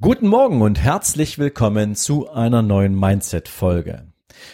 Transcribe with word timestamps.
Guten 0.00 0.28
Morgen 0.28 0.62
und 0.62 0.80
herzlich 0.80 1.40
willkommen 1.40 1.96
zu 1.96 2.30
einer 2.30 2.62
neuen 2.62 2.94
Mindset-Folge. 2.94 4.06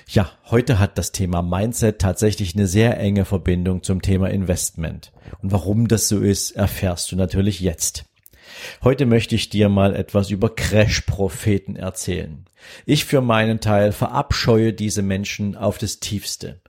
Ja, 0.09 0.30
heute 0.46 0.78
hat 0.78 0.96
das 0.96 1.12
Thema 1.12 1.42
Mindset 1.42 1.98
tatsächlich 1.98 2.55
eine 2.55 2.66
sehr 2.66 2.98
enge 2.98 3.27
Verbindung 3.27 3.83
zum 3.83 4.00
Thema 4.00 4.30
Investment. 4.30 5.12
Und 5.42 5.52
warum 5.52 5.86
das 5.86 6.09
so 6.09 6.20
ist, 6.20 6.52
erfährst 6.52 7.12
du 7.12 7.16
natürlich 7.16 7.60
jetzt. 7.60 8.06
Heute 8.83 9.05
möchte 9.05 9.34
ich 9.34 9.50
dir 9.50 9.69
mal 9.69 9.95
etwas 9.95 10.30
über 10.30 10.55
Crash-Propheten 10.55 11.77
erzählen. 11.77 12.47
Ich 12.86 13.05
für 13.05 13.20
meinen 13.20 13.61
Teil 13.61 13.92
verabscheue 13.92 14.72
diese 14.72 15.02
Menschen 15.02 15.56
auf 15.56 15.77
das 15.77 16.00
tiefste. 16.00 16.62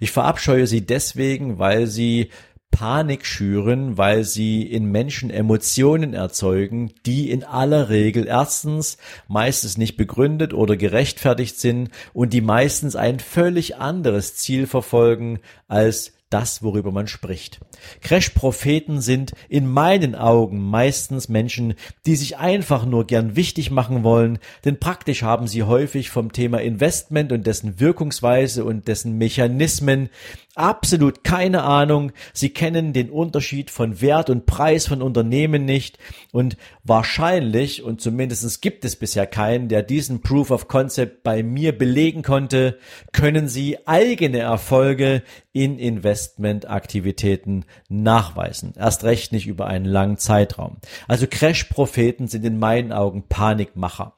Ich 0.00 0.10
verabscheue 0.10 0.66
sie 0.66 0.86
deswegen, 0.86 1.58
weil 1.58 1.86
sie 1.86 2.30
Panik 2.72 3.24
schüren, 3.24 3.96
weil 3.96 4.24
sie 4.24 4.62
in 4.62 4.86
Menschen 4.86 5.30
Emotionen 5.30 6.14
erzeugen, 6.14 6.92
die 7.06 7.30
in 7.30 7.44
aller 7.44 7.90
Regel 7.90 8.26
erstens 8.26 8.96
meistens 9.28 9.78
nicht 9.78 9.96
begründet 9.96 10.52
oder 10.52 10.76
gerechtfertigt 10.76 11.60
sind 11.60 11.90
und 12.12 12.32
die 12.32 12.40
meistens 12.40 12.96
ein 12.96 13.20
völlig 13.20 13.76
anderes 13.76 14.34
Ziel 14.34 14.66
verfolgen 14.66 15.38
als 15.68 16.14
das, 16.32 16.62
worüber 16.62 16.92
man 16.92 17.06
spricht. 17.06 17.60
Crash-Propheten 18.00 19.00
sind 19.00 19.32
in 19.48 19.66
meinen 19.66 20.14
Augen 20.14 20.58
meistens 20.58 21.28
Menschen, 21.28 21.74
die 22.06 22.16
sich 22.16 22.38
einfach 22.38 22.86
nur 22.86 23.06
gern 23.06 23.36
wichtig 23.36 23.70
machen 23.70 24.02
wollen, 24.02 24.38
denn 24.64 24.80
praktisch 24.80 25.22
haben 25.22 25.46
sie 25.46 25.62
häufig 25.62 26.10
vom 26.10 26.32
Thema 26.32 26.60
Investment 26.60 27.32
und 27.32 27.46
dessen 27.46 27.80
Wirkungsweise 27.80 28.64
und 28.64 28.88
dessen 28.88 29.18
Mechanismen 29.18 30.08
absolut 30.54 31.24
keine 31.24 31.62
Ahnung. 31.62 32.12
Sie 32.32 32.50
kennen 32.50 32.92
den 32.92 33.10
Unterschied 33.10 33.70
von 33.70 34.00
Wert 34.00 34.30
und 34.30 34.46
Preis 34.46 34.86
von 34.86 35.02
Unternehmen 35.02 35.64
nicht 35.64 35.98
und 36.30 36.56
wahrscheinlich, 36.84 37.82
und 37.82 38.00
zumindest 38.00 38.60
gibt 38.60 38.84
es 38.84 38.96
bisher 38.96 39.26
keinen, 39.26 39.68
der 39.68 39.82
diesen 39.82 40.20
Proof 40.20 40.50
of 40.50 40.68
Concept 40.68 41.22
bei 41.22 41.42
mir 41.42 41.76
belegen 41.76 42.22
konnte, 42.22 42.78
können 43.12 43.48
Sie 43.48 43.86
eigene 43.86 44.38
Erfolge 44.38 45.22
in 45.52 45.78
Investmentaktivitäten 46.22 47.64
nachweisen. 47.88 48.74
Erst 48.76 49.04
recht 49.04 49.32
nicht 49.32 49.46
über 49.46 49.66
einen 49.66 49.84
langen 49.84 50.18
Zeitraum. 50.18 50.76
Also 51.08 51.26
Crash-Propheten 51.28 52.28
sind 52.28 52.44
in 52.44 52.58
meinen 52.58 52.92
Augen 52.92 53.24
Panikmacher. 53.28 54.14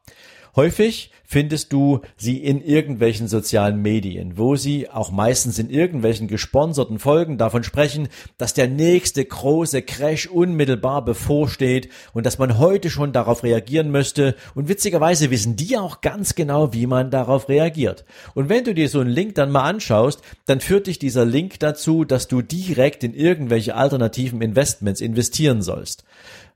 Häufig 0.56 1.10
findest 1.24 1.72
du 1.72 2.02
sie 2.16 2.36
in 2.36 2.62
irgendwelchen 2.62 3.26
sozialen 3.26 3.82
Medien, 3.82 4.38
wo 4.38 4.54
sie 4.54 4.88
auch 4.88 5.10
meistens 5.10 5.58
in 5.58 5.68
irgendwelchen 5.68 6.28
gesponserten 6.28 7.00
Folgen 7.00 7.38
davon 7.38 7.64
sprechen, 7.64 8.08
dass 8.38 8.54
der 8.54 8.68
nächste 8.68 9.24
große 9.24 9.82
Crash 9.82 10.28
unmittelbar 10.28 11.04
bevorsteht 11.04 11.88
und 12.12 12.24
dass 12.24 12.38
man 12.38 12.58
heute 12.58 12.88
schon 12.88 13.12
darauf 13.12 13.42
reagieren 13.42 13.90
müsste. 13.90 14.36
Und 14.54 14.68
witzigerweise 14.68 15.32
wissen 15.32 15.56
die 15.56 15.76
auch 15.76 16.02
ganz 16.02 16.36
genau, 16.36 16.72
wie 16.72 16.86
man 16.86 17.10
darauf 17.10 17.48
reagiert. 17.48 18.04
Und 18.34 18.48
wenn 18.48 18.62
du 18.62 18.74
dir 18.74 18.88
so 18.88 19.00
einen 19.00 19.10
Link 19.10 19.34
dann 19.34 19.50
mal 19.50 19.64
anschaust, 19.68 20.20
dann 20.46 20.60
führt 20.60 20.86
dich 20.86 21.00
dieser 21.00 21.24
Link 21.24 21.58
dazu, 21.58 22.04
dass 22.04 22.28
du 22.28 22.42
direkt 22.42 23.02
in 23.02 23.12
irgendwelche 23.12 23.74
alternativen 23.74 24.40
Investments 24.40 25.00
investieren 25.00 25.62
sollst 25.62 26.04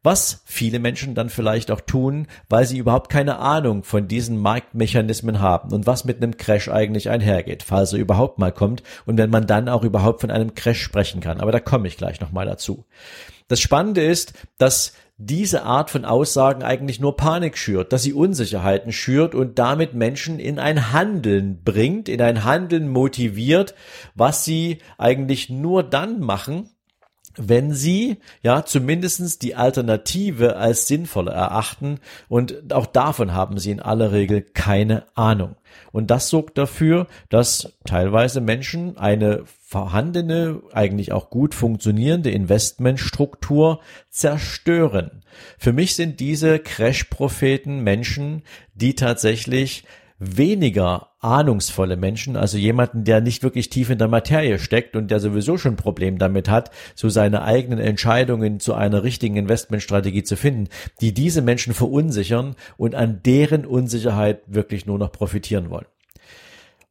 was 0.03 0.42
viele 0.44 0.78
Menschen 0.78 1.14
dann 1.14 1.28
vielleicht 1.28 1.70
auch 1.70 1.81
tun, 1.81 2.28
weil 2.48 2.66
sie 2.66 2.78
überhaupt 2.78 3.10
keine 3.10 3.38
Ahnung 3.38 3.82
von 3.82 4.09
diesen 4.09 4.38
Marktmechanismen 4.38 5.41
haben 5.41 5.72
und 5.72 5.86
was 5.86 6.04
mit 6.04 6.22
einem 6.22 6.36
Crash 6.36 6.69
eigentlich 6.69 7.10
einhergeht, 7.10 7.62
falls 7.62 7.92
er 7.92 7.98
überhaupt 7.98 8.38
mal 8.38 8.53
kommt 8.53 8.82
und 9.06 9.19
wenn 9.19 9.31
man 9.31 9.47
dann 9.47 9.69
auch 9.69 9.82
überhaupt 9.82 10.20
von 10.20 10.31
einem 10.31 10.54
Crash 10.54 10.81
sprechen 10.81 11.20
kann. 11.20 11.41
Aber 11.41 11.53
da 11.53 11.60
komme 11.60 11.88
ich 11.88 11.97
gleich 11.97 12.20
nochmal 12.20 12.47
dazu. 12.47 12.87
Das 13.48 13.60
Spannende 13.60 14.04
ist, 14.04 14.34
dass 14.58 14.92
diese 15.16 15.64
Art 15.64 15.91
von 15.91 16.04
Aussagen 16.04 16.62
eigentlich 16.62 17.00
nur 17.00 17.16
Panik 17.16 17.58
schürt, 17.58 17.92
dass 17.92 18.04
sie 18.04 18.12
Unsicherheiten 18.12 18.92
schürt 18.92 19.34
und 19.34 19.58
damit 19.58 19.92
Menschen 19.92 20.38
in 20.38 20.60
ein 20.60 20.92
Handeln 20.92 21.64
bringt, 21.64 22.08
in 22.08 22.22
ein 22.22 22.44
Handeln 22.44 22.88
motiviert, 22.88 23.75
was 24.14 24.44
sie 24.44 24.78
eigentlich 24.97 25.50
nur 25.50 25.82
dann 25.82 26.20
machen, 26.20 26.70
wenn 27.38 27.72
sie 27.72 28.19
ja 28.43 28.65
zumindestens 28.65 29.38
die 29.38 29.54
Alternative 29.54 30.56
als 30.56 30.87
sinnvoll 30.87 31.28
erachten 31.28 32.00
und 32.28 32.72
auch 32.72 32.87
davon 32.87 33.32
haben 33.32 33.59
sie 33.59 33.71
in 33.71 33.81
aller 33.81 34.12
Regel 34.12 34.43
keine 34.43 35.04
Ahnung. 35.15 35.56
Und 35.93 36.10
das 36.10 36.28
sorgt 36.28 36.59
dafür, 36.59 37.06
dass 37.28 37.72
teilweise 37.84 38.41
Menschen 38.41 38.97
eine 38.97 39.44
vorhandene, 39.60 40.62
eigentlich 40.72 41.12
auch 41.12 41.31
gut 41.31 41.54
funktionierende 41.54 42.31
Investmentstruktur 42.31 43.81
zerstören. 44.10 45.22
Für 45.59 45.72
mich 45.72 45.94
sind 45.94 46.20
diese 46.20 46.59
Crash-Propheten 46.59 47.81
Menschen, 47.81 48.43
die 48.75 48.94
tatsächlich 48.94 49.84
weniger 50.19 51.11
ahnungsvolle 51.21 51.97
Menschen, 51.97 52.37
also 52.37 52.59
jemanden, 52.59 53.05
der 53.05 53.21
nicht 53.21 53.43
wirklich 53.43 53.71
tief 53.71 53.91
in 53.91 53.99
der 53.99 54.09
Materie 54.09 54.59
steckt 54.59 54.97
und 54.97 55.11
der 55.11 55.21
sowieso 55.21 55.59
schon 55.59 55.75
ein 55.75 55.77
Problem 55.77 56.19
damit 56.19 56.49
hat, 56.49 56.71
so 56.95 57.09
seine 57.09 57.43
eigenen 57.43 57.79
Entscheidungen 57.79 58.61
zu 58.61 58.75
einer 58.75 59.03
richtigen 59.03 59.37
Investmentstrategie 59.37 60.23
zu 60.23 60.37
finden, 60.37 60.69
die 61.01 61.15
diese 61.15 61.43
Menschen 61.43 61.75
verunsichern 61.75 62.56
und 62.77 62.95
an 62.95 63.21
deren 63.25 63.65
Unsicherheit 63.65 64.43
wirklich 64.47 64.87
nur 64.87 64.99
noch 64.99 65.12
profitieren 65.12 65.71
wollen. 65.71 65.87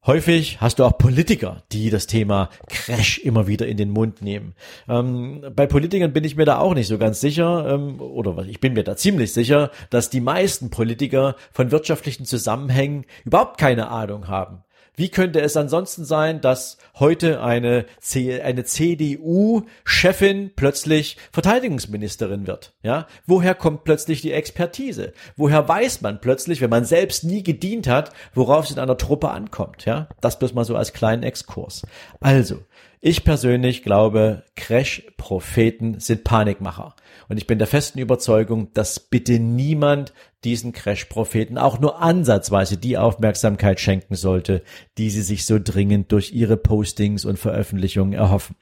Häufig 0.08 0.62
hast 0.62 0.80
du 0.80 0.86
auch 0.86 0.98
Politiker, 0.98 1.64
die 1.74 1.90
das 1.90 2.08
Thema 2.08 2.50
Crash 2.70 3.18
immer 3.18 3.46
wieder 3.46 3.68
in 3.68 3.76
den 3.76 3.90
Mund 3.90 4.22
nehmen. 4.22 4.56
Ähm, 4.88 5.44
bei 5.54 5.68
Politikern 5.68 6.14
bin 6.14 6.24
ich 6.24 6.38
mir 6.38 6.46
da 6.46 6.60
auch 6.60 6.74
nicht 6.76 6.88
so 6.88 6.98
ganz 6.98 7.20
sicher, 7.20 7.68
ähm, 7.68 8.00
oder 8.00 8.46
ich 8.46 8.62
bin 8.62 8.72
mir 8.72 8.86
da 8.86 8.96
ziemlich 8.96 9.34
sicher, 9.34 9.70
dass 9.90 10.10
die 10.10 10.22
meisten 10.22 10.70
Politiker 10.70 11.36
von 11.52 11.72
wirtschaftlichen 11.72 12.26
Zusammenhängen 12.26 13.04
überhaupt 13.26 13.58
keine 13.58 13.90
Ahnung 13.90 14.30
haben. 14.30 14.64
Wie 14.98 15.10
könnte 15.10 15.42
es 15.42 15.56
ansonsten 15.56 16.06
sein, 16.06 16.42
dass 16.42 16.80
heute 16.96 17.44
eine, 17.44 17.86
C 18.00 18.42
eine 18.42 18.64
CDU-Chefin 18.64 20.54
plötzlich 20.56 21.18
Verteidigungsministerin 21.32 22.48
wird? 22.48 22.74
Ja, 22.82 23.06
woher 23.28 23.54
kommt 23.54 23.84
plötzlich 23.84 24.22
die 24.22 24.32
Expertise? 24.32 25.14
Woher 25.36 25.68
weiß 25.68 26.02
man 26.02 26.20
plötzlich, 26.20 26.62
wenn 26.62 26.72
man 26.72 26.84
selbst 26.84 27.24
nie 27.24 27.44
gedient 27.44 27.88
hat, 27.88 28.12
worauf 28.34 28.66
es 28.66 28.72
in 28.72 28.80
einer 28.80 28.98
Truppe 28.98 29.30
ankommt? 29.30 29.86
Ja, 29.86 30.10
das 30.20 30.40
bloß 30.40 30.56
mal 30.56 30.66
so 30.66 30.76
als 30.76 30.94
kleinen 30.94 31.22
Exkurs. 31.22 31.86
Also, 32.20 32.64
ich 33.00 33.24
persönlich 33.24 33.84
glaube, 33.84 34.44
Crash-Propheten 34.56 36.00
sind 36.00 36.24
Panikmacher. 36.24 36.96
Und 37.30 37.38
ich 37.38 37.46
bin 37.46 37.60
der 37.60 37.68
festen 37.68 38.00
Überzeugung, 38.00 38.74
dass 38.74 39.00
bitte 39.00 39.40
niemand 39.40 40.14
diesen 40.44 40.72
Crash-Propheten 40.72 41.58
auch 41.58 41.80
nur 41.80 42.02
ansatzweise 42.02 42.78
die 42.78 42.98
Aufmerksamkeit 42.98 43.80
schenken 43.80 44.16
sollte, 44.16 44.64
die 44.98 45.10
sie 45.10 45.22
sich 45.22 45.46
so 45.46 45.60
dringend 45.64 46.12
durch 46.12 46.34
ihre 46.34 46.58
Postings 46.58 47.26
und 47.26 47.38
Veröffentlichungen 47.38 48.14
erhoffen. 48.14 48.56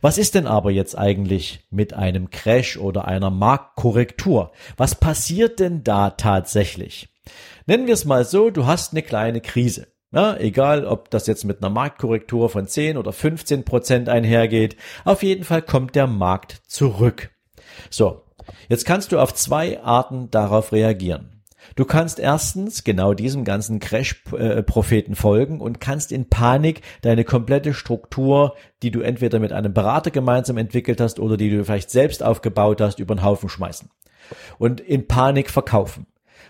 Was 0.00 0.18
ist 0.18 0.34
denn 0.34 0.48
aber 0.48 0.72
jetzt 0.72 0.98
eigentlich 0.98 1.60
mit 1.70 1.94
einem 1.94 2.30
Crash 2.30 2.76
oder 2.76 3.06
einer 3.06 3.30
Marktkorrektur? 3.30 4.50
Was 4.76 4.96
passiert 4.96 5.60
denn 5.60 5.84
da 5.84 6.10
tatsächlich? 6.10 7.08
Nennen 7.66 7.86
wir 7.86 7.94
es 7.94 8.04
mal 8.04 8.24
so, 8.24 8.50
du 8.50 8.66
hast 8.66 8.92
eine 8.92 9.02
kleine 9.02 9.40
Krise. 9.40 9.91
Ja, 10.12 10.36
egal, 10.36 10.84
ob 10.84 11.10
das 11.10 11.26
jetzt 11.26 11.44
mit 11.44 11.62
einer 11.62 11.70
Marktkorrektur 11.70 12.50
von 12.50 12.66
10 12.66 12.98
oder 12.98 13.12
15 13.12 13.64
Prozent 13.64 14.08
einhergeht, 14.10 14.76
auf 15.04 15.22
jeden 15.22 15.44
Fall 15.44 15.62
kommt 15.62 15.94
der 15.94 16.06
Markt 16.06 16.60
zurück. 16.66 17.30
So, 17.88 18.22
jetzt 18.68 18.84
kannst 18.84 19.12
du 19.12 19.18
auf 19.18 19.32
zwei 19.32 19.82
Arten 19.82 20.30
darauf 20.30 20.72
reagieren. 20.72 21.42
Du 21.76 21.84
kannst 21.84 22.18
erstens 22.18 22.84
genau 22.84 23.14
diesem 23.14 23.44
ganzen 23.44 23.78
Crash-Propheten 23.78 25.14
folgen 25.14 25.60
und 25.60 25.80
kannst 25.80 26.12
in 26.12 26.28
Panik 26.28 26.82
deine 27.00 27.24
komplette 27.24 27.72
Struktur, 27.72 28.54
die 28.82 28.90
du 28.90 29.00
entweder 29.00 29.38
mit 29.38 29.52
einem 29.52 29.72
Berater 29.72 30.10
gemeinsam 30.10 30.58
entwickelt 30.58 31.00
hast 31.00 31.20
oder 31.20 31.36
die 31.36 31.48
du 31.50 31.64
vielleicht 31.64 31.90
selbst 31.90 32.22
aufgebaut 32.22 32.80
hast, 32.80 32.98
über 32.98 33.14
den 33.14 33.22
Haufen 33.22 33.48
schmeißen 33.48 33.88
und 34.58 34.80
in 34.80 35.08
Panik 35.08 35.50
verkaufen. 35.50 36.06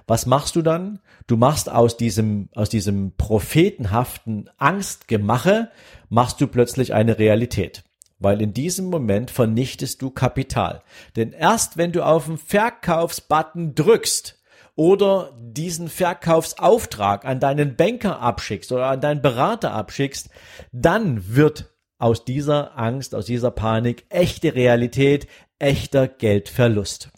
Was 0.07 0.27
machst 0.27 0.57
du 0.57 0.63
dann? 0.63 1.01
Du 1.27 1.37
machst 1.37 1.71
aus 1.71 1.97
diesem, 1.97 2.49
aus 2.55 2.69
diesem 2.69 3.17
prophetenhaften 3.17 4.51
Angstgemache, 4.59 5.71
machst 6.09 6.41
du 6.41 6.47
plötzlich 6.47 6.95
eine 6.95 7.19
Realität. 7.19 7.85
Weil 8.19 8.41
in 8.41 8.53
diesem 8.53 8.87
Moment 8.87 9.31
vernichtest 9.31 10.01
du 10.03 10.11
Kapital. 10.11 10.83
Denn 11.17 11.33
erst 11.33 11.77
wenn 11.77 11.93
du 11.93 12.05
auf 12.05 12.27
den 12.27 12.39
Verkaufsbutton 12.39 13.75
drückst 13.75 14.41
oder 14.77 15.37
diesen 15.39 15.89
Verkaufsauftrag 15.89 17.25
an 17.25 17.41
deinen 17.41 17.77
Banker 17.77 18.21
abschickst 18.21 18.71
oder 18.73 18.87
an 18.87 19.01
deinen 19.01 19.23
Berater 19.23 19.73
abschickst, 19.73 20.31
dann 20.71 21.35
wird 21.35 21.75
aus 21.99 22.25
dieser 22.25 22.79
Angst, 22.79 23.15
aus 23.15 23.27
dieser 23.27 23.51
Panik 23.51 24.07
echte 24.09 24.55
Realität, 24.55 25.29
echter 25.59 26.09
Geldverlust. 26.09 27.11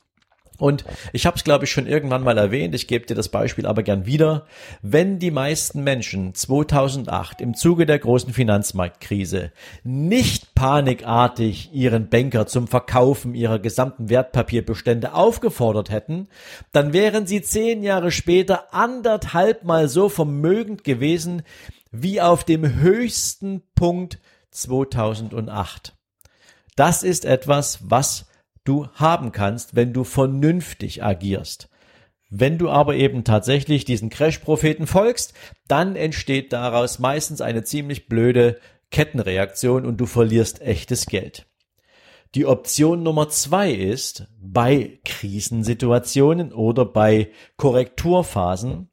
Und 0.59 0.85
ich 1.13 1.27
habe 1.27 1.37
es, 1.37 1.43
glaube 1.43 1.65
ich, 1.65 1.73
schon 1.73 1.87
irgendwann 1.87 2.23
mal 2.23 2.39
erwähnt, 2.39 2.75
ich 2.75 2.87
gebe 2.87 3.07
dir 3.07 3.15
das 3.15 3.29
Beispiel 3.29 3.67
aber 3.67 3.83
gern 3.83 4.07
wieder. 4.07 4.47
Wenn 4.83 5.19
die 5.19 5.33
meisten 5.33 5.83
Menschen 5.83 6.35
2008 6.35 7.41
im 7.41 7.55
Zuge 7.55 7.87
der 7.87 7.99
großen 7.99 8.33
Finanzmarktkrise 8.33 9.51
nicht 9.83 10.55
panikartig 10.55 11.71
ihren 11.73 12.09
Banker 12.09 12.47
zum 12.47 12.69
Verkaufen 12.69 13.35
ihrer 13.35 13.59
gesamten 13.59 14.09
Wertpapierbestände 14.09 15.15
aufgefordert 15.15 15.91
hätten, 15.91 16.29
dann 16.73 16.93
wären 16.93 17.27
sie 17.27 17.43
zehn 17.43 17.83
Jahre 17.83 18.13
später 18.13 18.73
anderthalb 18.73 19.65
mal 19.65 19.89
so 19.89 20.09
vermögend 20.09 20.85
gewesen 20.85 21.43
wie 21.91 22.21
auf 22.21 22.45
dem 22.45 22.81
höchsten 22.81 23.63
Punkt 23.75 24.19
2008. 24.51 25.95
Das 26.77 27.03
ist 27.03 27.25
etwas, 27.25 27.79
was 27.83 28.27
du 28.65 28.89
haben 28.95 29.33
kannst, 29.33 29.77
wenn 29.77 29.93
du 29.93 30.05
vernünftig 30.05 31.03
agierst. 31.03 31.69
Wenn 32.31 32.59
du 32.59 32.69
aber 32.71 32.97
eben 32.97 33.23
tatsächlich 33.23 33.85
diesen 33.85 34.11
Crash-Propheten 34.11 34.87
folgst, 34.87 35.35
dann 35.69 35.95
entsteht 35.95 36.53
daraus 36.53 36.99
meistens 36.99 37.41
eine 37.41 37.63
ziemlich 37.63 38.09
blöde 38.09 38.59
Kettenreaktion 38.91 39.87
und 39.87 39.99
du 39.99 40.07
verlierst 40.07 40.61
echtes 40.61 41.07
Geld. 41.07 41.47
Die 42.35 42.47
Option 42.47 43.05
Nummer 43.05 43.29
zwei 43.29 43.71
ist, 43.71 44.27
bei 44.41 44.99
Krisensituationen 45.05 46.53
oder 46.53 46.85
bei 46.85 47.31
Korrekturphasen, 47.57 48.91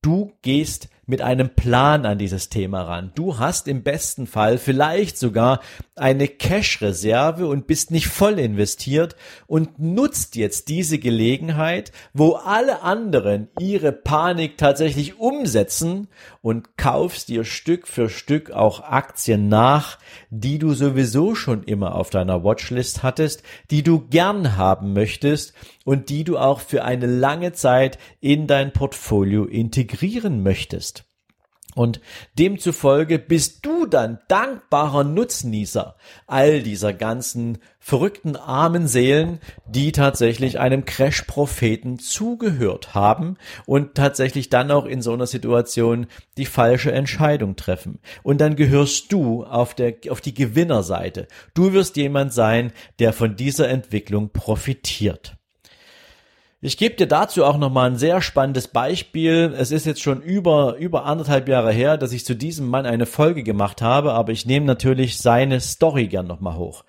du 0.00 0.32
gehst 0.42 0.88
mit 1.06 1.20
einem 1.20 1.54
Plan 1.54 2.06
an 2.06 2.18
dieses 2.18 2.48
Thema 2.48 2.82
ran. 2.82 3.12
Du 3.14 3.38
hast 3.38 3.68
im 3.68 3.82
besten 3.82 4.26
Fall 4.26 4.58
vielleicht 4.58 5.18
sogar 5.18 5.60
eine 6.02 6.26
Cash-Reserve 6.26 7.46
und 7.46 7.68
bist 7.68 7.92
nicht 7.92 8.08
voll 8.08 8.40
investiert 8.40 9.14
und 9.46 9.78
nutzt 9.78 10.34
jetzt 10.34 10.66
diese 10.66 10.98
Gelegenheit, 10.98 11.92
wo 12.12 12.32
alle 12.32 12.82
anderen 12.82 13.48
ihre 13.60 13.92
Panik 13.92 14.58
tatsächlich 14.58 15.20
umsetzen 15.20 16.08
und 16.40 16.76
kaufst 16.76 17.28
dir 17.28 17.44
Stück 17.44 17.86
für 17.86 18.08
Stück 18.08 18.50
auch 18.50 18.80
Aktien 18.80 19.48
nach, 19.48 19.98
die 20.28 20.58
du 20.58 20.74
sowieso 20.74 21.36
schon 21.36 21.62
immer 21.62 21.94
auf 21.94 22.10
deiner 22.10 22.42
Watchlist 22.42 23.04
hattest, 23.04 23.44
die 23.70 23.84
du 23.84 24.00
gern 24.08 24.56
haben 24.56 24.94
möchtest 24.94 25.54
und 25.84 26.08
die 26.08 26.24
du 26.24 26.36
auch 26.36 26.58
für 26.58 26.84
eine 26.84 27.06
lange 27.06 27.52
Zeit 27.52 27.98
in 28.20 28.48
dein 28.48 28.72
Portfolio 28.72 29.44
integrieren 29.44 30.42
möchtest. 30.42 31.04
Und 31.74 32.00
demzufolge 32.38 33.18
bist 33.18 33.64
du 33.64 33.86
dann 33.86 34.18
dankbarer 34.28 35.04
Nutznießer 35.04 35.96
all 36.26 36.62
dieser 36.62 36.92
ganzen 36.92 37.58
verrückten 37.78 38.36
armen 38.36 38.86
Seelen, 38.86 39.40
die 39.66 39.90
tatsächlich 39.92 40.60
einem 40.60 40.84
Crash-Propheten 40.84 41.98
zugehört 41.98 42.94
haben 42.94 43.38
und 43.66 43.94
tatsächlich 43.94 44.50
dann 44.50 44.70
auch 44.70 44.84
in 44.84 45.02
so 45.02 45.12
einer 45.12 45.26
Situation 45.26 46.06
die 46.36 46.46
falsche 46.46 46.92
Entscheidung 46.92 47.56
treffen. 47.56 48.00
Und 48.22 48.40
dann 48.40 48.54
gehörst 48.54 49.10
du 49.12 49.44
auf 49.44 49.74
der, 49.74 49.94
auf 50.10 50.20
die 50.20 50.34
Gewinnerseite. 50.34 51.26
Du 51.54 51.72
wirst 51.72 51.96
jemand 51.96 52.34
sein, 52.34 52.72
der 52.98 53.12
von 53.12 53.34
dieser 53.34 53.68
Entwicklung 53.68 54.30
profitiert. 54.30 55.38
Ich 56.64 56.76
gebe 56.76 56.94
dir 56.94 57.08
dazu 57.08 57.44
auch 57.44 57.58
nochmal 57.58 57.90
ein 57.90 57.96
sehr 57.96 58.22
spannendes 58.22 58.68
Beispiel. 58.68 59.52
Es 59.58 59.72
ist 59.72 59.84
jetzt 59.84 60.00
schon 60.00 60.22
über, 60.22 60.76
über 60.76 61.06
anderthalb 61.06 61.48
Jahre 61.48 61.72
her, 61.72 61.96
dass 61.96 62.12
ich 62.12 62.24
zu 62.24 62.36
diesem 62.36 62.68
Mann 62.68 62.86
eine 62.86 63.04
Folge 63.04 63.42
gemacht 63.42 63.82
habe, 63.82 64.12
aber 64.12 64.30
ich 64.30 64.46
nehme 64.46 64.64
natürlich 64.64 65.18
seine 65.18 65.60
Story 65.60 66.06
gern 66.06 66.28
nochmal 66.28 66.54
hoch. 66.54 66.84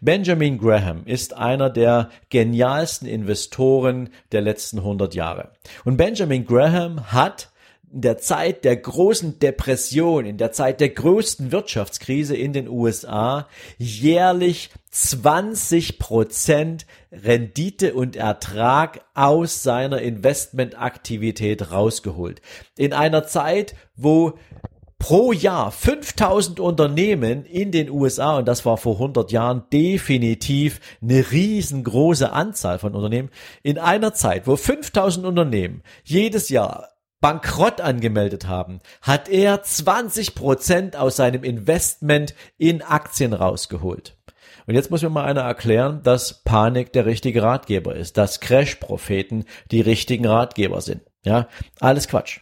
Benjamin 0.00 0.56
Graham 0.56 1.02
ist 1.04 1.36
einer 1.36 1.68
der 1.68 2.08
genialsten 2.30 3.06
Investoren 3.06 4.08
der 4.32 4.40
letzten 4.40 4.78
100 4.78 5.14
Jahre. 5.14 5.50
Und 5.84 5.98
Benjamin 5.98 6.46
Graham 6.46 7.12
hat 7.12 7.49
in 7.92 8.02
der 8.02 8.18
Zeit 8.18 8.64
der 8.64 8.76
großen 8.76 9.38
Depression, 9.38 10.24
in 10.24 10.36
der 10.36 10.52
Zeit 10.52 10.80
der 10.80 10.90
größten 10.90 11.50
Wirtschaftskrise 11.50 12.36
in 12.36 12.52
den 12.52 12.68
USA 12.68 13.48
jährlich 13.78 14.70
20 14.90 15.98
Prozent 15.98 16.86
Rendite 17.10 17.94
und 17.94 18.16
Ertrag 18.16 19.00
aus 19.14 19.62
seiner 19.62 20.00
Investmentaktivität 20.02 21.72
rausgeholt. 21.72 22.40
In 22.76 22.92
einer 22.92 23.24
Zeit, 23.26 23.74
wo 23.96 24.34
pro 25.00 25.32
Jahr 25.32 25.72
5000 25.72 26.60
Unternehmen 26.60 27.44
in 27.44 27.72
den 27.72 27.90
USA, 27.90 28.38
und 28.38 28.46
das 28.46 28.64
war 28.64 28.76
vor 28.76 28.94
100 28.94 29.32
Jahren 29.32 29.64
definitiv 29.72 30.80
eine 31.02 31.32
riesengroße 31.32 32.30
Anzahl 32.30 32.78
von 32.78 32.94
Unternehmen, 32.94 33.30
in 33.62 33.78
einer 33.78 34.14
Zeit, 34.14 34.46
wo 34.46 34.56
5000 34.56 35.26
Unternehmen 35.26 35.82
jedes 36.04 36.50
Jahr 36.50 36.90
Bankrott 37.20 37.80
angemeldet 37.80 38.46
haben, 38.46 38.80
hat 39.02 39.28
er 39.28 39.62
20 39.62 40.34
Prozent 40.34 40.96
aus 40.96 41.16
seinem 41.16 41.44
Investment 41.44 42.34
in 42.56 42.82
Aktien 42.82 43.32
rausgeholt. 43.32 44.16
Und 44.66 44.74
jetzt 44.74 44.90
muss 44.90 45.02
mir 45.02 45.10
mal 45.10 45.24
einer 45.24 45.42
erklären, 45.42 46.02
dass 46.02 46.42
Panik 46.44 46.92
der 46.92 47.06
richtige 47.06 47.42
Ratgeber 47.42 47.94
ist, 47.94 48.16
dass 48.16 48.40
Crash-Propheten 48.40 49.44
die 49.70 49.80
richtigen 49.80 50.26
Ratgeber 50.26 50.80
sind. 50.80 51.02
Ja, 51.24 51.48
alles 51.80 52.08
Quatsch. 52.08 52.40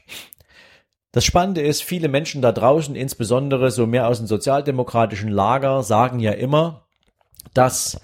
Das 1.10 1.24
Spannende 1.24 1.62
ist, 1.62 1.82
viele 1.82 2.08
Menschen 2.08 2.42
da 2.42 2.52
draußen, 2.52 2.94
insbesondere 2.94 3.70
so 3.70 3.86
mehr 3.86 4.06
aus 4.08 4.18
dem 4.18 4.26
sozialdemokratischen 4.26 5.30
Lager, 5.30 5.82
sagen 5.82 6.20
ja 6.20 6.32
immer, 6.32 6.86
dass 7.54 8.00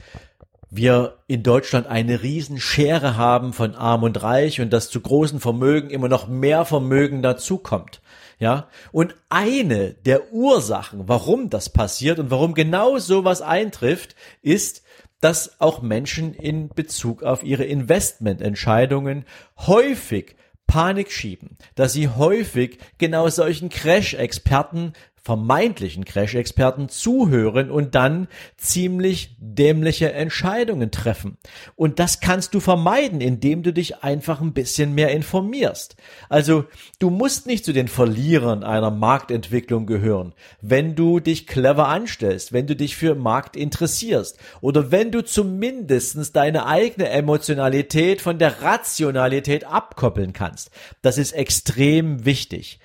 wir 0.77 1.19
in 1.27 1.43
Deutschland 1.43 1.87
eine 1.87 2.23
Riesenschere 2.23 3.17
haben 3.17 3.53
von 3.53 3.75
Arm 3.75 4.03
und 4.03 4.23
Reich 4.23 4.61
und 4.61 4.73
dass 4.73 4.91
zu 4.91 5.01
großen 5.01 5.41
Vermögen 5.41 5.91
immer 5.91 6.09
noch 6.09 6.29
mehr 6.29 6.65
Vermögen 6.65 7.23
dazukommt. 7.23 8.01
Ja, 8.39 8.69
und 8.91 9.15
eine 9.29 9.95
der 9.95 10.33
Ursachen, 10.33 11.07
warum 11.07 11.51
das 11.51 11.71
passiert 11.71 12.19
und 12.19 12.31
warum 12.31 12.55
genau 12.55 12.99
sowas 12.99 13.43
eintrifft, 13.43 14.17
ist, 14.43 14.83
dass 15.21 15.61
auch 15.61 15.81
Menschen 15.81 16.35
in 16.35 16.69
Bezug 16.69 17.23
auf 17.23 17.43
ihre 17.43 17.65
Investmententscheidungen 17.65 19.25
häufig 19.57 20.37
Panik 20.67 21.13
schieben, 21.13 21.57
dass 21.75 21.93
sie 21.93 22.09
häufig 22.09 22.79
genau 22.99 23.29
solchen 23.29 23.69
Crash-Experten 23.69 24.95
vermeintlichen 25.25 26.05
Crash-Experten 26.05 26.91
zuhören 26.91 27.71
und 27.71 27.95
dann 27.95 28.29
ziemlich 28.59 29.35
dämliche 29.39 30.13
Entscheidungen 30.13 30.91
treffen. 30.91 31.39
Und 31.77 31.99
das 31.99 32.21
kannst 32.21 32.53
du 32.53 32.61
vermeiden, 32.61 33.23
indem 33.23 33.63
du 33.63 33.73
dich 33.73 34.05
einfach 34.05 34.43
ein 34.43 34.53
bisschen 34.53 34.95
mehr 34.95 35.13
informierst. 35.13 35.97
Also 36.29 36.67
du 36.99 37.09
musst 37.09 37.47
nicht 37.47 37.65
zu 37.65 37.73
den 37.73 37.89
Verlierern 37.89 38.65
einer 38.65 38.91
Marktentwicklung 38.91 39.87
gehören, 39.87 40.35
wenn 40.61 40.95
du 40.95 41.21
dich 41.21 41.47
clever 41.47 41.89
anstellst, 41.89 42.53
wenn 42.53 42.67
du 42.67 42.77
dich 42.77 42.95
für 42.95 43.15
Markt 43.15 43.57
interessierst 43.57 44.39
oder 44.61 44.91
wenn 44.91 45.11
du 45.11 45.25
zumindestens 45.25 46.33
deine 46.33 46.67
eigene 46.67 47.09
Emotionalität 47.09 48.21
von 48.21 48.39
der 48.39 48.61
Rationalität 48.61 49.65
abkoppeln 49.65 50.35
kannst. 50.35 50.71
Das 51.01 51.17
ist 51.17 51.33
extrem 51.33 52.27
wichtig. 52.27 52.79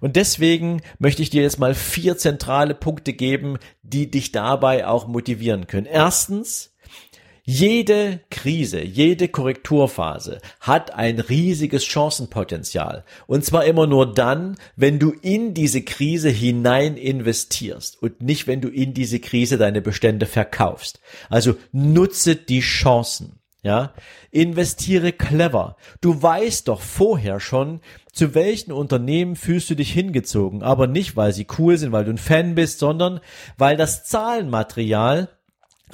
Und 0.00 0.16
deswegen 0.16 0.82
möchte 0.98 1.22
ich 1.22 1.30
dir 1.30 1.42
jetzt 1.42 1.58
mal 1.58 1.74
vier 1.74 2.16
zentrale 2.16 2.74
Punkte 2.74 3.12
geben, 3.12 3.58
die 3.82 4.10
dich 4.10 4.32
dabei 4.32 4.86
auch 4.86 5.06
motivieren 5.06 5.66
können. 5.66 5.86
Erstens, 5.86 6.74
jede 7.50 8.20
Krise, 8.30 8.82
jede 8.82 9.26
Korrekturphase 9.28 10.42
hat 10.60 10.94
ein 10.94 11.18
riesiges 11.18 11.86
Chancenpotenzial. 11.86 13.06
Und 13.26 13.42
zwar 13.42 13.64
immer 13.64 13.86
nur 13.86 14.12
dann, 14.12 14.58
wenn 14.76 14.98
du 14.98 15.12
in 15.22 15.54
diese 15.54 15.80
Krise 15.80 16.28
hinein 16.28 16.98
investierst 16.98 18.02
und 18.02 18.20
nicht, 18.20 18.48
wenn 18.48 18.60
du 18.60 18.68
in 18.68 18.92
diese 18.92 19.18
Krise 19.18 19.56
deine 19.56 19.80
Bestände 19.80 20.26
verkaufst. 20.26 21.00
Also 21.30 21.54
nutze 21.72 22.36
die 22.36 22.60
Chancen. 22.60 23.38
Ja, 23.62 23.94
investiere 24.30 25.12
clever. 25.12 25.76
Du 26.00 26.22
weißt 26.22 26.68
doch 26.68 26.80
vorher 26.80 27.40
schon, 27.40 27.80
zu 28.18 28.34
welchen 28.34 28.72
Unternehmen 28.72 29.36
fühlst 29.36 29.70
du 29.70 29.76
dich 29.76 29.92
hingezogen, 29.92 30.64
aber 30.64 30.88
nicht, 30.88 31.14
weil 31.14 31.32
sie 31.32 31.46
cool 31.56 31.78
sind, 31.78 31.92
weil 31.92 32.04
du 32.04 32.10
ein 32.10 32.18
Fan 32.18 32.56
bist, 32.56 32.80
sondern 32.80 33.20
weil 33.56 33.76
das 33.76 34.06
Zahlenmaterial 34.06 35.28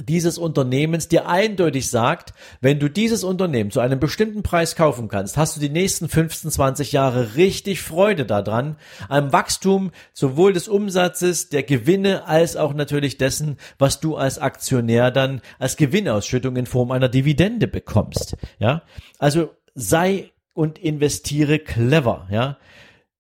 dieses 0.09 0.39
Unternehmens 0.39 1.09
dir 1.09 1.29
eindeutig 1.29 1.91
sagt, 1.91 2.33
wenn 2.63 2.81
du 2.81 2.89
dieses 2.89 3.25
Unternehmen 3.25 3.71
zu 3.71 3.81
einem 3.81 4.01
bestimmten 4.01 4.43
Preis 4.43 4.75
kaufen 4.75 5.09
kannst, 5.09 5.37
hast 5.37 5.55
du 5.55 5.61
die 5.61 5.69
nächsten 5.69 6.09
15, 6.09 6.51
20 6.51 6.93
Jahre 6.93 7.37
richtig 7.37 7.83
Freude 7.83 8.25
daran, 8.25 8.77
am 9.11 9.35
Wachstum 9.35 9.91
sowohl 10.15 10.55
des 10.55 10.67
Umsatzes, 10.67 11.51
der 11.51 11.63
Gewinne, 11.63 12.27
als 12.27 12.57
auch 12.57 12.73
natürlich 12.73 13.19
dessen, 13.19 13.59
was 13.79 14.01
du 14.01 14.17
als 14.17 14.39
Aktionär 14.39 15.11
dann 15.11 15.43
als 15.59 15.77
Gewinnausschüttung 15.77 16.57
in 16.57 16.65
Form 16.65 16.91
einer 16.91 17.11
Dividende 17.11 17.69
bekommst. 17.69 18.35
Ja, 18.59 18.83
also 19.19 19.51
sei 19.75 20.31
und 20.55 20.79
investiere 20.79 21.59
clever, 21.59 22.27
ja. 22.31 22.57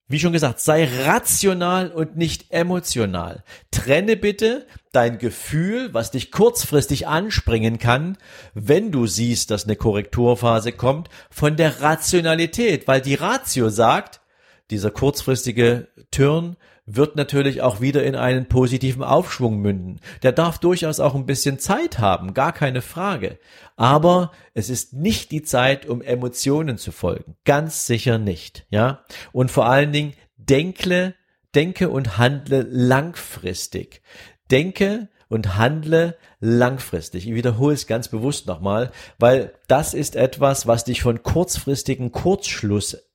Wie 0.06 0.20
schon 0.20 0.34
gesagt, 0.34 0.60
sei 0.60 0.86
rational 1.06 1.90
und 1.90 2.16
nicht 2.16 2.50
emotional. 2.50 3.42
Trenne 3.70 4.16
bitte 4.16 4.66
dein 4.92 5.18
Gefühl, 5.18 5.94
was 5.94 6.10
dich 6.10 6.30
kurzfristig 6.30 7.08
anspringen 7.08 7.78
kann, 7.78 8.18
wenn 8.52 8.92
du 8.92 9.06
siehst, 9.06 9.50
dass 9.50 9.64
eine 9.64 9.76
Korrekturphase 9.76 10.72
kommt, 10.72 11.08
von 11.30 11.56
der 11.56 11.80
Rationalität, 11.80 12.86
weil 12.86 13.00
die 13.00 13.14
Ratio 13.14 13.70
sagt, 13.70 14.20
dieser 14.70 14.90
kurzfristige 14.90 15.88
Turn 16.10 16.56
wird 16.86 17.16
natürlich 17.16 17.62
auch 17.62 17.80
wieder 17.80 18.04
in 18.04 18.14
einen 18.14 18.46
positiven 18.46 19.02
Aufschwung 19.02 19.58
münden. 19.58 20.00
Der 20.22 20.32
darf 20.32 20.58
durchaus 20.58 21.00
auch 21.00 21.14
ein 21.14 21.26
bisschen 21.26 21.58
Zeit 21.58 21.98
haben, 21.98 22.34
gar 22.34 22.52
keine 22.52 22.82
Frage. 22.82 23.38
Aber 23.76 24.32
es 24.52 24.68
ist 24.68 24.92
nicht 24.92 25.30
die 25.30 25.42
Zeit, 25.42 25.86
um 25.86 26.02
Emotionen 26.02 26.76
zu 26.76 26.92
folgen. 26.92 27.36
Ganz 27.44 27.86
sicher 27.86 28.18
nicht, 28.18 28.66
ja? 28.70 29.04
Und 29.32 29.50
vor 29.50 29.66
allen 29.66 29.92
Dingen 29.92 30.12
denkle, 30.36 31.14
denke 31.54 31.88
und 31.88 32.18
handle 32.18 32.66
langfristig. 32.68 34.02
Denke 34.50 35.08
und 35.28 35.56
handle 35.56 36.18
langfristig. 36.40 37.26
Ich 37.26 37.34
wiederhole 37.34 37.74
es 37.74 37.86
ganz 37.86 38.08
bewusst 38.08 38.46
nochmal, 38.46 38.92
weil 39.18 39.54
das 39.68 39.94
ist 39.94 40.16
etwas, 40.16 40.66
was 40.66 40.84
dich 40.84 41.00
von 41.00 41.22
kurzfristigen 41.22 42.12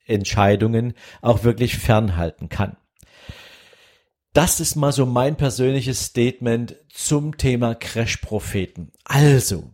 Kurzschlussentscheidungen 0.10 0.94
auch 1.22 1.44
wirklich 1.44 1.78
fernhalten 1.78 2.50
kann. 2.50 2.76
Das 4.34 4.60
ist 4.60 4.76
mal 4.76 4.92
so 4.92 5.06
mein 5.06 5.36
persönliches 5.36 6.06
Statement 6.06 6.76
zum 6.90 7.38
Thema 7.38 7.74
Crash-Propheten. 7.74 8.92
Also, 9.04 9.72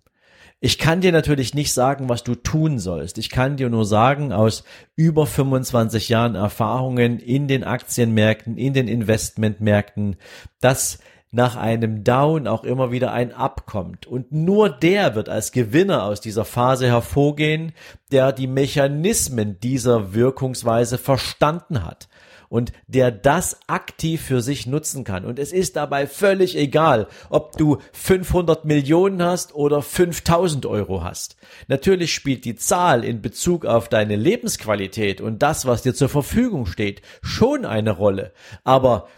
ich 0.62 0.78
kann 0.78 1.02
dir 1.02 1.12
natürlich 1.12 1.54
nicht 1.54 1.74
sagen, 1.74 2.08
was 2.08 2.24
du 2.24 2.36
tun 2.36 2.80
sollst. 2.80 3.18
Ich 3.18 3.30
kann 3.30 3.58
dir 3.58 3.70
nur 3.70 3.86
sagen, 3.86 4.32
aus 4.32 4.64
über 4.96 5.28
25 5.28 6.08
Jahren 6.10 6.36
Erfahrungen 6.36 7.20
in 7.20 7.48
den 7.48 7.64
Aktienmärkten, 7.64 8.58
in 8.58 8.74
den 8.74 8.88
Investmentmärkten, 8.88 10.16
dass 10.62 11.00
nach 11.36 11.58
einem 11.58 12.04
Down 12.04 12.48
auch 12.48 12.64
immer 12.64 12.92
wieder 12.92 13.12
ein 13.12 13.34
Up 13.34 13.66
kommt. 13.66 14.08
Und 14.08 14.32
nur 14.32 14.70
der 14.70 15.16
wird 15.16 15.28
als 15.28 15.52
Gewinner 15.52 16.04
aus 16.04 16.22
dieser 16.22 16.46
Phase 16.46 16.88
hervorgehen, 16.88 17.74
der 18.12 18.32
die 18.32 18.48
Mechanismen 18.48 19.60
dieser 19.60 20.14
Wirkungsweise 20.14 20.98
verstanden 20.98 21.84
hat 21.84 22.08
und 22.48 22.72
der 22.88 23.12
das 23.12 23.60
aktiv 23.68 24.22
für 24.22 24.42
sich 24.42 24.66
nutzen 24.66 25.04
kann. 25.04 25.26
Und 25.26 25.40
es 25.40 25.52
ist 25.52 25.76
dabei 25.76 26.08
völlig 26.08 26.56
egal, 26.56 27.08
ob 27.30 27.58
du 27.58 27.80
500 27.92 28.64
Millionen 28.64 29.22
hast 29.22 29.54
oder 29.54 29.82
5000 29.82 30.66
Euro 30.66 31.04
hast. 31.04 31.36
Natürlich 31.68 32.14
spielt 32.14 32.46
die 32.46 32.56
Zahl 32.56 33.04
in 33.04 33.22
Bezug 33.22 33.66
auf 33.66 33.90
deine 33.90 34.16
Lebensqualität 34.16 35.20
und 35.20 35.40
das, 35.40 35.66
was 35.66 35.82
dir 35.82 35.94
zur 35.94 36.08
Verfügung 36.08 36.66
steht, 36.66 37.02
schon 37.22 37.66
eine 37.66 37.92
Rolle. 37.92 38.32
Aber 38.64 39.10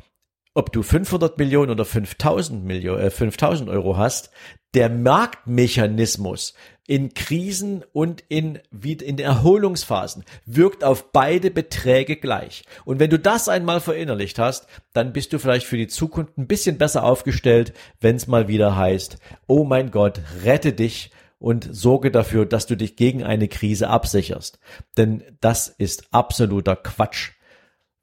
ob 0.57 0.73
du 0.73 0.81
500 0.81 1.37
Millionen 1.37 1.69
oder 1.69 1.85
5000 1.85 2.65
Millionen, 2.65 2.99
äh, 2.99 3.11
5000 3.11 3.69
Euro 3.69 3.95
hast, 3.95 4.31
der 4.73 4.89
Marktmechanismus 4.89 6.55
in 6.87 7.13
Krisen 7.13 7.83
und 7.93 8.23
in, 8.27 8.57
in 8.81 9.19
Erholungsphasen 9.19 10.23
wirkt 10.45 10.83
auf 10.83 11.11
beide 11.11 11.51
Beträge 11.51 12.15
gleich. 12.15 12.63
Und 12.85 12.99
wenn 12.99 13.11
du 13.11 13.19
das 13.19 13.49
einmal 13.49 13.81
verinnerlicht 13.81 14.39
hast, 14.39 14.67
dann 14.93 15.13
bist 15.13 15.31
du 15.31 15.37
vielleicht 15.37 15.67
für 15.67 15.77
die 15.77 15.87
Zukunft 15.87 16.39
ein 16.39 16.47
bisschen 16.47 16.79
besser 16.79 17.03
aufgestellt, 17.03 17.73
wenn 18.01 18.15
es 18.15 18.25
mal 18.25 18.47
wieder 18.47 18.75
heißt, 18.75 19.19
oh 19.45 19.63
mein 19.63 19.91
Gott, 19.91 20.21
rette 20.43 20.73
dich 20.73 21.11
und 21.37 21.69
sorge 21.71 22.09
dafür, 22.09 22.47
dass 22.47 22.65
du 22.65 22.75
dich 22.75 22.95
gegen 22.95 23.23
eine 23.23 23.47
Krise 23.47 23.89
absicherst. 23.89 24.57
Denn 24.97 25.23
das 25.39 25.67
ist 25.67 26.11
absoluter 26.11 26.75
Quatsch. 26.75 27.36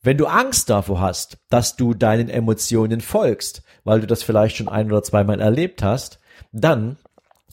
Wenn 0.05 0.19
du 0.19 0.27
Angst 0.27 0.69
davor 0.69 1.01
hast, 1.01 1.39
dass 1.49 1.77
du 1.77 1.95
deinen 1.95 2.29
Emotionen 2.29 3.01
folgst, 3.01 3.63
weil 3.85 4.03
du 4.03 4.07
das 4.07 4.23
vielleicht 4.23 4.57
schon 4.57 4.69
ein 4.69 4.93
oder 4.93 5.03
zweimal 5.03 5.41
erlebt 5.41 5.83
hast, 5.83 6.21
dann 6.53 6.99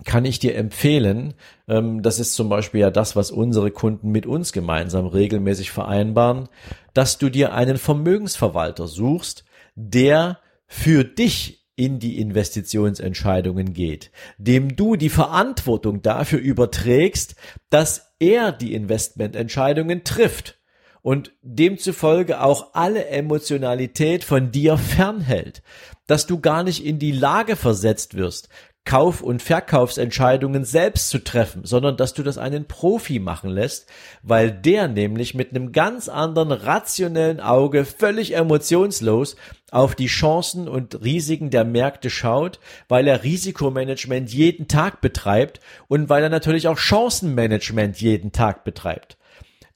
kann 0.03 0.25
ich 0.25 0.37
dir 0.39 0.55
empfehlen, 0.55 1.33
ähm, 1.69 2.01
das 2.01 2.19
ist 2.19 2.33
zum 2.33 2.49
Beispiel 2.49 2.81
ja 2.81 2.91
das, 2.91 3.15
was 3.15 3.31
unsere 3.31 3.71
Kunden 3.71 4.11
mit 4.11 4.25
uns 4.25 4.51
gemeinsam 4.51 5.05
regelmäßig 5.05 5.71
vereinbaren, 5.71 6.49
dass 6.93 7.17
du 7.17 7.29
dir 7.29 7.53
einen 7.53 7.77
Vermögensverwalter 7.77 8.87
suchst, 8.87 9.45
der 9.75 10.39
für 10.67 11.05
dich 11.05 11.69
in 11.77 11.99
die 11.99 12.19
Investitionsentscheidungen 12.19 13.71
geht, 13.71 14.11
dem 14.37 14.75
du 14.75 14.97
die 14.97 15.09
Verantwortung 15.09 16.01
dafür 16.01 16.39
überträgst, 16.39 17.35
dass 17.69 18.13
er 18.19 18.51
die 18.51 18.73
Investmententscheidungen 18.73 20.03
trifft 20.03 20.60
und 21.01 21.31
demzufolge 21.41 22.41
auch 22.41 22.73
alle 22.73 23.07
Emotionalität 23.07 24.23
von 24.23 24.51
dir 24.51 24.77
fernhält, 24.77 25.63
dass 26.07 26.27
du 26.27 26.39
gar 26.39 26.63
nicht 26.63 26.85
in 26.85 26.99
die 26.99 27.11
Lage 27.11 27.55
versetzt 27.55 28.15
wirst, 28.15 28.49
Kauf- 28.83 29.21
und 29.21 29.43
Verkaufsentscheidungen 29.43 30.65
selbst 30.65 31.09
zu 31.09 31.23
treffen, 31.23 31.61
sondern 31.65 31.97
dass 31.97 32.15
du 32.15 32.23
das 32.23 32.39
einen 32.39 32.65
Profi 32.65 33.19
machen 33.19 33.51
lässt, 33.51 33.87
weil 34.23 34.51
der 34.51 34.87
nämlich 34.87 35.35
mit 35.35 35.51
einem 35.51 35.71
ganz 35.71 36.09
anderen 36.09 36.51
rationellen 36.51 37.39
Auge 37.39 37.85
völlig 37.85 38.35
emotionslos 38.35 39.35
auf 39.69 39.93
die 39.93 40.07
Chancen 40.07 40.67
und 40.67 41.03
Risiken 41.03 41.51
der 41.51 41.63
Märkte 41.63 42.09
schaut, 42.09 42.59
weil 42.87 43.07
er 43.07 43.23
Risikomanagement 43.23 44.33
jeden 44.33 44.67
Tag 44.67 44.99
betreibt 44.99 45.59
und 45.87 46.09
weil 46.09 46.23
er 46.23 46.29
natürlich 46.29 46.67
auch 46.67 46.79
Chancenmanagement 46.79 48.01
jeden 48.01 48.31
Tag 48.31 48.63
betreibt. 48.63 49.15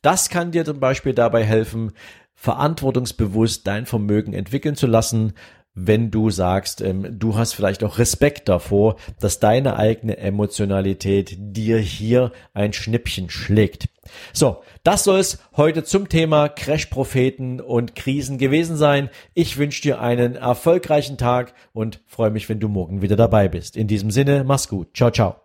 Das 0.05 0.29
kann 0.29 0.51
dir 0.51 0.63
zum 0.65 0.79
Beispiel 0.79 1.13
dabei 1.13 1.43
helfen, 1.43 1.91
verantwortungsbewusst 2.35 3.65
dein 3.65 3.87
Vermögen 3.87 4.33
entwickeln 4.33 4.75
zu 4.75 4.85
lassen, 4.85 5.33
wenn 5.73 6.11
du 6.11 6.29
sagst, 6.29 6.79
ähm, 6.79 7.19
du 7.19 7.35
hast 7.35 7.53
vielleicht 7.53 7.83
auch 7.83 7.97
Respekt 7.97 8.47
davor, 8.47 8.97
dass 9.19 9.39
deine 9.39 9.77
eigene 9.77 10.17
Emotionalität 10.17 11.35
dir 11.37 11.79
hier 11.79 12.31
ein 12.53 12.71
Schnippchen 12.71 13.31
schlägt. 13.31 13.89
So, 14.31 14.61
das 14.83 15.03
soll 15.03 15.19
es 15.19 15.39
heute 15.57 15.83
zum 15.83 16.07
Thema 16.07 16.49
Crash-Propheten 16.49 17.59
und 17.59 17.95
Krisen 17.95 18.37
gewesen 18.37 18.77
sein. 18.77 19.09
Ich 19.33 19.57
wünsche 19.57 19.81
dir 19.81 19.99
einen 19.99 20.35
erfolgreichen 20.35 21.17
Tag 21.17 21.53
und 21.73 21.99
freue 22.05 22.29
mich, 22.29 22.47
wenn 22.47 22.59
du 22.59 22.69
morgen 22.69 23.01
wieder 23.01 23.15
dabei 23.15 23.47
bist. 23.47 23.75
In 23.75 23.87
diesem 23.87 24.11
Sinne, 24.11 24.43
mach's 24.45 24.69
gut. 24.69 24.95
Ciao, 24.95 25.09
ciao. 25.09 25.44